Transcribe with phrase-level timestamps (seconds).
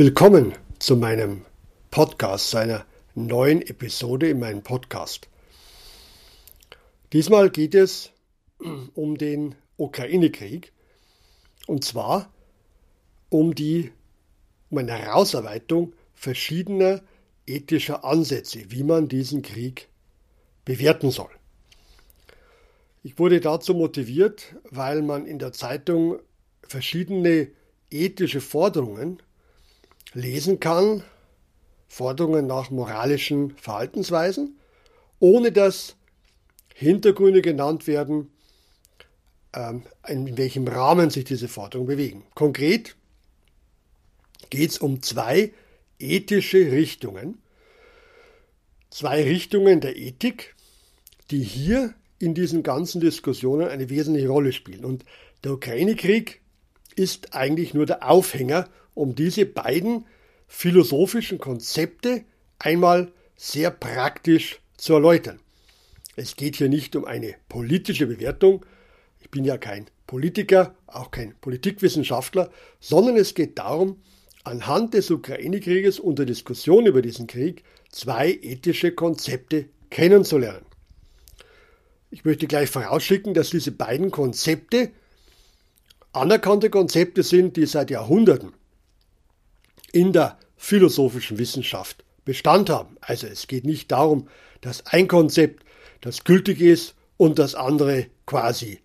[0.00, 1.44] Willkommen zu meinem
[1.90, 5.26] Podcast, seiner neuen Episode in meinem Podcast.
[7.12, 8.12] Diesmal geht es
[8.94, 10.72] um den Ukraine-Krieg
[11.66, 12.32] und zwar
[13.28, 13.90] um die
[14.70, 17.02] um eine Herausarbeitung verschiedener
[17.44, 19.88] ethischer Ansätze, wie man diesen Krieg
[20.64, 21.30] bewerten soll.
[23.02, 26.20] Ich wurde dazu motiviert, weil man in der Zeitung
[26.62, 27.48] verschiedene
[27.90, 29.20] ethische Forderungen
[30.14, 31.02] lesen kann,
[31.88, 34.58] Forderungen nach moralischen Verhaltensweisen,
[35.20, 35.96] ohne dass
[36.74, 38.30] Hintergründe genannt werden,
[39.54, 42.24] ähm, in welchem Rahmen sich diese Forderungen bewegen.
[42.34, 42.96] Konkret
[44.50, 45.52] geht es um zwei
[45.98, 47.38] ethische Richtungen,
[48.90, 50.54] zwei Richtungen der Ethik,
[51.30, 54.84] die hier in diesen ganzen Diskussionen eine wesentliche Rolle spielen.
[54.84, 55.04] Und
[55.44, 56.40] der Ukraine-Krieg
[56.96, 60.06] ist eigentlich nur der Aufhänger, um diese beiden
[60.48, 62.24] philosophischen Konzepte
[62.58, 65.38] einmal sehr praktisch zu erläutern.
[66.16, 68.66] Es geht hier nicht um eine politische Bewertung,
[69.20, 74.02] ich bin ja kein Politiker, auch kein Politikwissenschaftler, sondern es geht darum,
[74.42, 80.66] anhand des Ukraine-Krieges und der Diskussion über diesen Krieg zwei ethische Konzepte kennenzulernen.
[82.10, 84.90] Ich möchte gleich vorausschicken, dass diese beiden Konzepte
[86.12, 88.54] anerkannte Konzepte sind, die seit Jahrhunderten
[89.92, 92.96] in der philosophischen Wissenschaft Bestand haben.
[93.00, 94.28] Also es geht nicht darum,
[94.60, 95.64] dass ein Konzept
[96.00, 98.80] das gültig ist und das andere quasi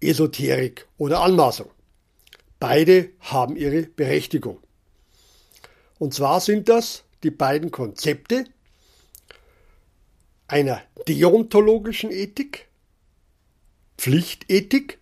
[0.00, 1.70] Esoterik oder Anmaßung.
[2.60, 4.58] Beide haben ihre Berechtigung.
[5.98, 8.44] Und zwar sind das die beiden Konzepte
[10.48, 12.68] einer deontologischen Ethik,
[13.96, 14.98] Pflichtethik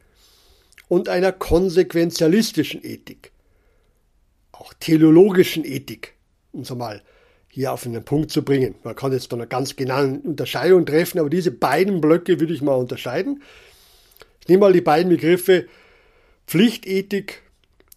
[0.89, 3.33] und einer konsequenzialistischen Ethik,
[4.61, 6.15] auch teleologischen Ethik,
[6.53, 7.03] um es mal
[7.49, 8.75] hier auf einen Punkt zu bringen.
[8.85, 12.63] Man kann jetzt da eine ganz genaue Unterscheidung treffen, aber diese beiden Blöcke würde ich
[12.63, 13.43] mal unterscheiden.
[14.41, 15.67] Ich nehme mal die beiden Begriffe
[16.47, 17.43] Pflichtethik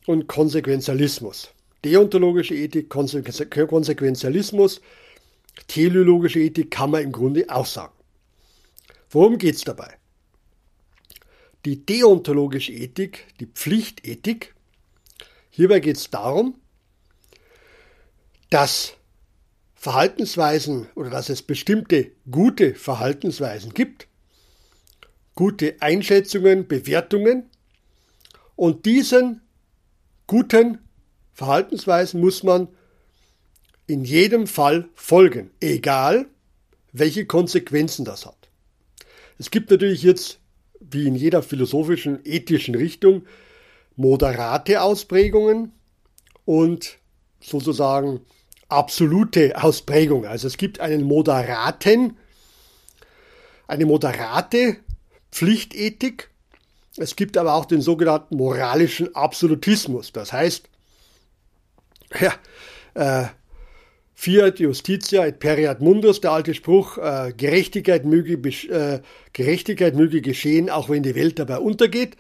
[0.06, 1.52] und Konsequenzialismus.
[1.84, 4.82] Deontologische Ethik, Konsequenzialismus,
[5.68, 7.94] teleologische Ethik kann man im Grunde auch sagen.
[9.10, 9.94] Worum geht es dabei?
[11.66, 14.54] Die deontologische Ethik, die Pflichtethik,
[15.54, 16.56] hierbei geht es darum,
[18.50, 18.94] dass
[19.76, 24.08] Verhaltensweisen oder dass es bestimmte gute Verhaltensweisen gibt,
[25.36, 27.50] gute Einschätzungen, Bewertungen
[28.56, 29.42] und diesen
[30.28, 30.80] guten
[31.34, 32.68] Verhaltensweisen muss man
[33.88, 36.28] in jedem Fall folgen, egal
[36.92, 38.50] welche Konsequenzen das hat.
[39.38, 40.40] Es gibt natürlich jetzt,
[40.80, 43.26] wie in jeder philosophischen, ethischen Richtung,
[43.96, 45.72] moderate Ausprägungen
[46.46, 46.98] und
[47.42, 48.22] sozusagen
[48.70, 50.30] absolute Ausprägungen.
[50.30, 52.18] Also es gibt einen moderaten,
[53.68, 54.78] eine moderate
[55.32, 56.30] Pflichtethik.
[56.98, 60.12] Es gibt aber auch den sogenannten moralischen Absolutismus.
[60.12, 60.70] Das heißt,
[62.20, 62.34] ja,
[62.94, 63.28] äh,
[64.16, 68.34] Fiat Justitia et periat mundus, der alte Spruch, äh, Gerechtigkeit, möge,
[68.70, 69.02] äh,
[69.34, 72.16] Gerechtigkeit möge geschehen, auch wenn die Welt dabei untergeht.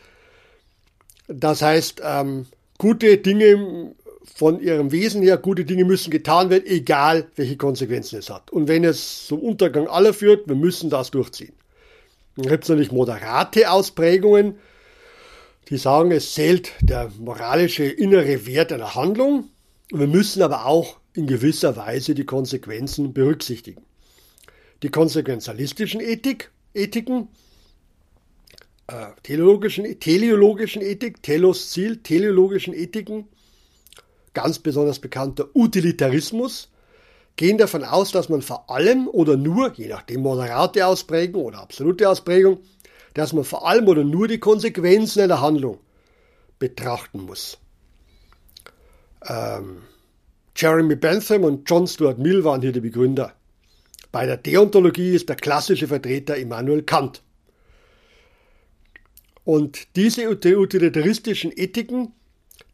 [1.28, 2.46] Das heißt, ähm,
[2.78, 3.94] gute Dinge
[4.36, 8.52] von ihrem Wesen her, gute Dinge müssen getan werden, egal welche Konsequenzen es hat.
[8.52, 11.54] Und wenn es zum Untergang aller führt, wir müssen das durchziehen.
[12.36, 14.56] Dann gibt es natürlich moderate Ausprägungen,
[15.70, 19.50] die sagen, es zählt der moralische innere Wert einer Handlung.
[19.92, 23.84] Wir müssen aber auch in gewisser Weise die Konsequenzen berücksichtigen.
[24.82, 27.28] Die konsequenzialistischen Ethik, Ethiken,
[28.88, 33.28] äh, teleologischen, teleologischen Ethik, Telos Ziel, teleologischen Ethiken,
[34.34, 36.70] ganz besonders bekannter Utilitarismus,
[37.36, 42.10] gehen davon aus, dass man vor allem oder nur, je nachdem moderate Ausprägung oder absolute
[42.10, 42.60] Ausprägung,
[43.14, 45.80] dass man vor allem oder nur die Konsequenzen einer Handlung
[46.60, 47.58] betrachten muss.
[49.28, 49.84] Ähm,
[50.56, 53.34] Jeremy Bentham und John Stuart Mill waren hier die Begründer.
[54.12, 57.24] Bei der Deontologie ist der klassische Vertreter Immanuel Kant.
[59.44, 62.14] Und diese utilitaristischen Ethiken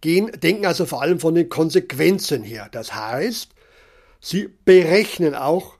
[0.01, 2.69] gehen, denken also vor allem von den Konsequenzen her.
[2.71, 3.49] Das heißt,
[4.19, 5.77] sie berechnen auch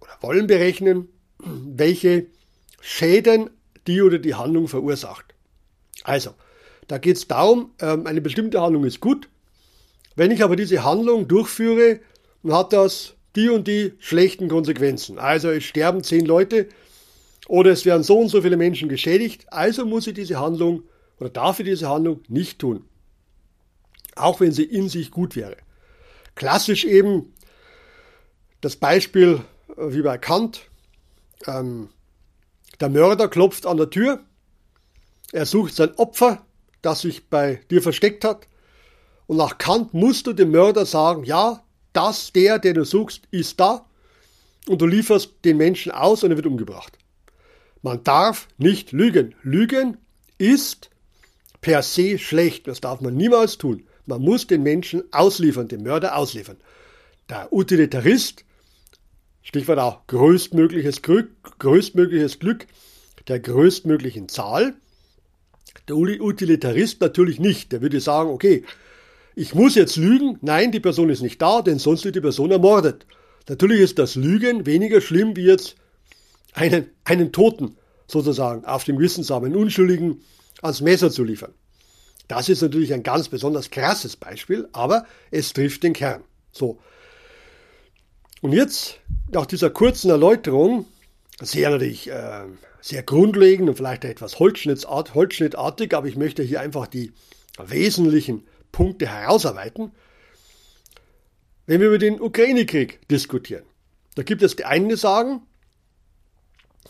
[0.00, 1.08] oder wollen berechnen,
[1.38, 2.26] welche
[2.80, 3.50] Schäden
[3.86, 5.34] die oder die Handlung verursacht.
[6.04, 6.34] Also,
[6.86, 9.28] da geht es darum, ähm, eine bestimmte Handlung ist gut,
[10.14, 12.00] wenn ich aber diese Handlung durchführe,
[12.42, 15.18] dann hat das die und die schlechten Konsequenzen.
[15.18, 16.68] Also es sterben zehn Leute
[17.48, 19.52] oder es werden so und so viele Menschen geschädigt.
[19.52, 20.82] Also muss ich diese Handlung
[21.18, 22.84] oder darf ich diese Handlung nicht tun.
[24.14, 25.56] Auch wenn sie in sich gut wäre.
[26.34, 27.32] Klassisch eben
[28.60, 29.40] das Beispiel
[29.76, 30.62] äh, wie bei Kant.
[31.46, 31.90] Ähm,
[32.80, 34.20] der Mörder klopft an der Tür.
[35.32, 36.44] Er sucht sein Opfer,
[36.82, 38.48] das sich bei dir versteckt hat.
[39.26, 43.58] Und nach Kant musst du dem Mörder sagen, ja, das, der, den du suchst, ist
[43.58, 43.86] da.
[44.68, 46.98] Und du lieferst den Menschen aus und er wird umgebracht.
[47.86, 49.36] Man darf nicht lügen.
[49.44, 49.96] Lügen
[50.38, 50.90] ist
[51.60, 52.66] per se schlecht.
[52.66, 53.84] Das darf man niemals tun.
[54.06, 56.56] Man muss den Menschen ausliefern, den Mörder ausliefern.
[57.28, 58.44] Der Utilitarist,
[59.40, 61.30] Stichwort auch größtmögliches Glück,
[61.60, 62.66] größtmögliches Glück
[63.28, 64.74] der größtmöglichen Zahl.
[65.86, 67.70] Der Utilitarist natürlich nicht.
[67.70, 68.64] Der würde sagen, okay,
[69.36, 70.38] ich muss jetzt lügen.
[70.40, 73.06] Nein, die Person ist nicht da, denn sonst wird die Person ermordet.
[73.48, 75.76] Natürlich ist das Lügen weniger schlimm wie jetzt
[76.56, 77.76] einen, einen Toten
[78.08, 80.22] sozusagen auf dem Wissenssamen Unschuldigen
[80.62, 81.52] ans Messer zu liefern.
[82.28, 86.24] Das ist natürlich ein ganz besonders krasses Beispiel, aber es trifft den Kern.
[86.50, 86.80] So.
[88.40, 88.98] Und jetzt,
[89.30, 90.86] nach dieser kurzen Erläuterung,
[91.40, 92.44] sehr natürlich äh,
[92.80, 97.12] sehr grundlegend und vielleicht etwas Holzschnittartig, Holzschnittartig, aber ich möchte hier einfach die
[97.58, 99.92] wesentlichen Punkte herausarbeiten.
[101.66, 103.64] Wenn wir über den Ukraine-Krieg diskutieren,
[104.14, 105.42] da gibt es die einen, die sagen,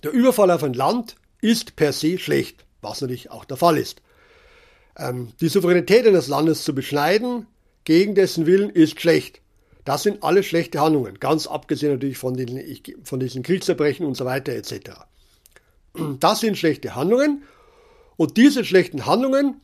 [0.03, 4.03] der Überfall auf ein Land ist per se schlecht, was natürlich auch der Fall ist.
[4.99, 7.47] Ähm, die Souveränität eines Landes zu beschneiden,
[7.85, 9.41] gegen dessen Willen, ist schlecht.
[9.85, 12.61] Das sind alle schlechte Handlungen, ganz abgesehen natürlich von, den,
[13.05, 14.91] von diesen Kriegsverbrechen und so weiter etc.
[16.19, 17.45] Das sind schlechte Handlungen
[18.17, 19.61] und diese schlechten Handlungen,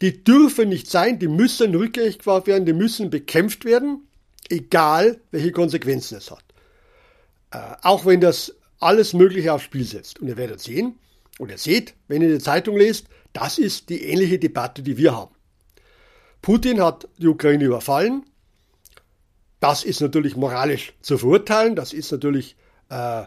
[0.00, 4.08] die dürfen nicht sein, die müssen rückgängig gemacht werden, die müssen bekämpft werden,
[4.48, 6.44] egal welche Konsequenzen es hat.
[7.52, 10.20] Äh, auch wenn das alles Mögliche aufs Spiel setzt.
[10.20, 10.98] Und ihr werdet sehen,
[11.38, 15.34] ihr seht, wenn ihr die Zeitung lest, das ist die ähnliche Debatte, die wir haben.
[16.42, 18.24] Putin hat die Ukraine überfallen.
[19.60, 21.76] Das ist natürlich moralisch zu verurteilen.
[21.76, 22.56] Das ist natürlich
[22.88, 23.24] äh,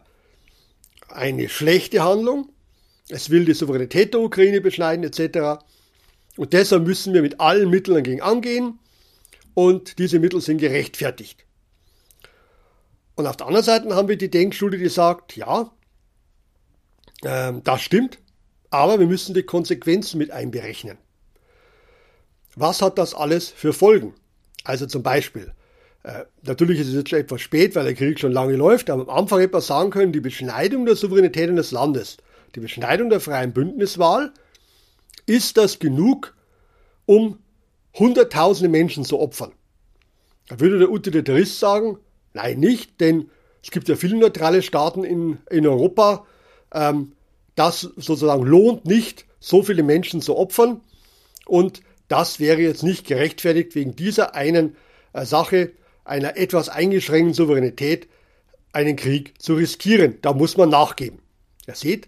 [1.07, 2.49] eine schlechte Handlung.
[3.09, 5.63] Es will die Souveränität der Ukraine beschneiden etc.
[6.35, 8.79] Und deshalb müssen wir mit allen Mitteln dagegen angehen.
[9.53, 11.44] Und diese Mittel sind gerechtfertigt.
[13.15, 15.71] Und auf der anderen Seite haben wir die Denkschule, die sagt, ja,
[17.23, 18.19] äh, das stimmt,
[18.69, 20.97] aber wir müssen die Konsequenzen mit einberechnen.
[22.55, 24.13] Was hat das alles für Folgen?
[24.63, 25.53] Also zum Beispiel,
[26.03, 29.03] äh, natürlich ist es jetzt schon etwas spät, weil der Krieg schon lange läuft, aber
[29.03, 32.17] am Anfang etwas sagen können, die Beschneidung der Souveränität eines Landes,
[32.55, 34.33] die Beschneidung der freien Bündniswahl,
[35.25, 36.35] ist das genug,
[37.05, 37.39] um
[37.93, 39.53] hunderttausende Menschen zu opfern?
[40.47, 41.97] Da würde der Utilitarist sagen,
[42.35, 43.29] nein, nicht, denn
[43.63, 46.25] es gibt ja viele neutrale Staaten in, in Europa,
[46.71, 47.13] ähm,
[47.55, 50.81] das sozusagen lohnt nicht, so viele Menschen zu opfern.
[51.45, 54.75] Und das wäre jetzt nicht gerechtfertigt wegen dieser einen
[55.13, 55.71] äh, Sache,
[56.03, 58.07] einer etwas eingeschränkten Souveränität,
[58.73, 60.19] einen Krieg zu riskieren.
[60.21, 61.19] Da muss man nachgeben.
[61.65, 62.07] Ihr seht,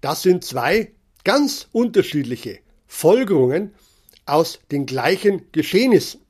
[0.00, 0.92] das sind zwei
[1.24, 3.74] ganz unterschiedliche Folgerungen
[4.24, 6.20] aus den gleichen Geschehnissen.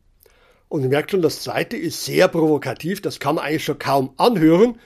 [0.68, 4.12] Und ihr merkt schon, das zweite ist sehr provokativ, das kann man eigentlich schon kaum
[4.16, 4.78] anhören.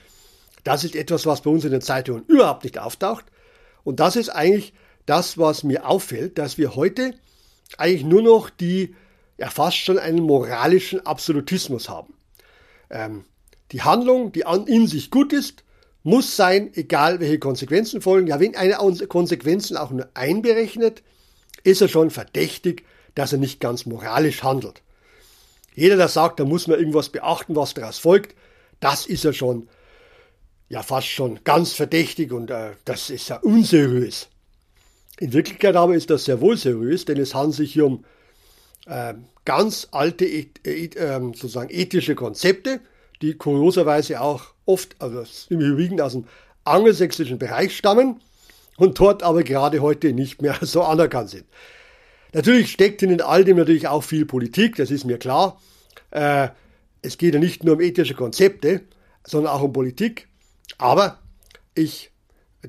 [0.63, 3.25] Das ist etwas, was bei uns in den Zeitungen überhaupt nicht auftaucht.
[3.83, 4.73] Und das ist eigentlich
[5.05, 7.13] das, was mir auffällt, dass wir heute
[7.77, 8.95] eigentlich nur noch die,
[9.37, 12.13] ja fast schon einen moralischen Absolutismus haben.
[12.89, 13.25] Ähm,
[13.71, 15.63] die Handlung, die an, in sich gut ist,
[16.03, 18.27] muss sein, egal welche Konsequenzen folgen.
[18.27, 21.01] Ja, wenn einer Konsequenzen auch nur einberechnet,
[21.63, 22.85] ist er schon verdächtig,
[23.15, 24.81] dass er nicht ganz moralisch handelt.
[25.75, 28.35] Jeder, der sagt, da muss man irgendwas beachten, was daraus folgt,
[28.79, 29.67] das ist ja schon
[30.73, 34.27] ja fast schon ganz verdächtig und äh, das ist ja unseriös.
[35.19, 38.03] In Wirklichkeit aber ist das sehr wohl seriös, denn es handelt sich hier um
[38.87, 39.13] äh,
[39.45, 40.89] ganz alte äh,
[41.33, 42.81] sozusagen ethische Konzepte,
[43.21, 46.25] die kurioserweise auch oft, also im Übrigen aus dem
[46.63, 48.21] angelsächsischen Bereich stammen
[48.77, 51.45] und dort aber gerade heute nicht mehr so anerkannt sind.
[52.33, 55.61] Natürlich steckt in all dem natürlich auch viel Politik, das ist mir klar.
[56.11, 56.49] Äh,
[57.01, 58.81] es geht ja nicht nur um ethische Konzepte,
[59.25, 60.27] sondern auch um Politik.
[60.77, 61.19] Aber
[61.75, 62.11] ich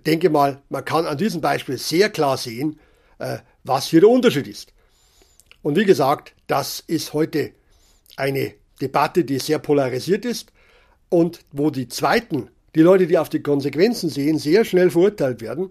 [0.06, 2.78] denke mal, man kann an diesem Beispiel sehr klar sehen,
[3.18, 4.72] äh, was hier der Unterschied ist.
[5.62, 7.52] Und wie gesagt, das ist heute
[8.16, 10.52] eine Debatte, die sehr polarisiert ist
[11.08, 15.70] und wo die Zweiten, die Leute, die auf die Konsequenzen sehen, sehr schnell verurteilt werden,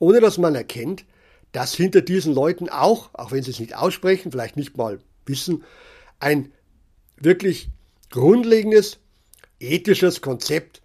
[0.00, 1.04] ohne dass man erkennt,
[1.52, 5.64] dass hinter diesen Leuten auch, auch wenn sie es nicht aussprechen, vielleicht nicht mal wissen,
[6.18, 6.52] ein
[7.16, 7.70] wirklich
[8.10, 8.98] grundlegendes
[9.58, 10.80] ethisches Konzept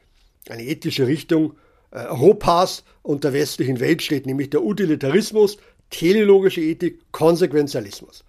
[0.49, 1.55] eine ethische Richtung
[1.91, 5.57] äh, Europas und der westlichen Welt steht, nämlich der Utilitarismus,
[5.89, 8.23] teleologische Ethik, Konsequenzialismus.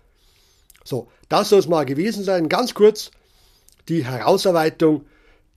[0.85, 2.49] So, das soll es mal gewesen sein.
[2.49, 3.11] Ganz kurz,
[3.89, 5.05] die Herausarbeitung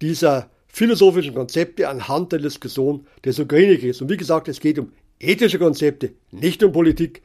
[0.02, 4.02] dieser philosophischen Konzepte anhand der Diskussion des Ukraine-Kriegs.
[4.02, 7.22] Und wie gesagt, es geht um ethische Konzepte, nicht um Politik,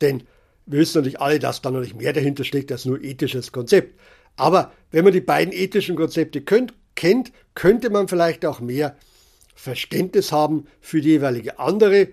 [0.00, 0.24] denn
[0.66, 3.98] wir wissen natürlich alle, dass da natürlich mehr dahinter steckt als nur ethisches Konzept.
[4.36, 8.96] Aber wenn man die beiden ethischen Konzepte könnt, kennt, könnte man vielleicht auch mehr
[9.54, 12.08] Verständnis haben für die jeweilige andere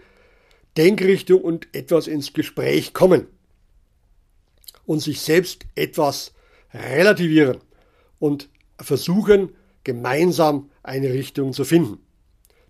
[0.78, 3.28] Denkrichtung und etwas ins Gespräch kommen
[4.86, 6.34] und sich selbst etwas
[6.74, 7.58] relativieren
[8.20, 12.00] und versuchen, gemeinsam eine Richtung zu finden.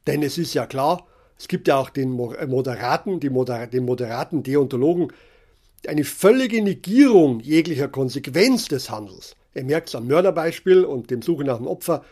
[0.08, 4.44] Denn es ist ja klar, es gibt ja auch den Moderaten, die Moder den moderaten
[4.44, 5.12] Deontologen,
[5.88, 9.36] eine völlige Negierung jeglicher Konsequenz des Handels.
[9.54, 12.04] Ihr merkt es am Mörderbeispiel und dem Suche nach dem Opfer,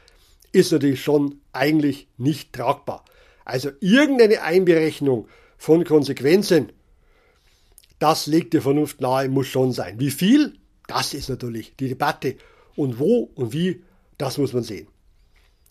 [0.51, 3.06] ist natürlich schon eigentlich nicht tragbar.
[3.46, 6.72] Also irgendeine Einberechnung von Konsequenzen,
[8.00, 10.00] das legt die Vernunft nahe, muss schon sein.
[10.00, 10.58] Wie viel?
[10.88, 12.36] Das ist natürlich die Debatte.
[12.75, 13.84] Und wo und wie,
[14.18, 14.88] das muss man sehen.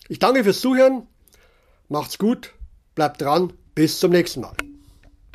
[0.09, 1.07] Ich danke fürs Zuhören.
[1.89, 2.55] Macht's gut.
[2.95, 3.53] Bleibt dran.
[3.75, 4.55] Bis zum nächsten Mal.